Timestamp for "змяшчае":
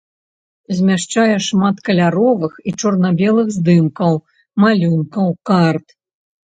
0.77-1.35